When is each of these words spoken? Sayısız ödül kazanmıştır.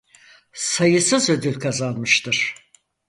Sayısız 0.53 1.29
ödül 1.29 1.59
kazanmıştır. 1.59 2.55